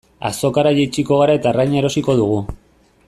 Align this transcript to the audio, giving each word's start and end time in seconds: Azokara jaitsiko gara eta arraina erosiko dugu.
Azokara 0.29 0.71
jaitsiko 0.77 1.19
gara 1.21 1.35
eta 1.41 1.51
arraina 1.51 1.79
erosiko 1.83 2.17
dugu. 2.23 2.41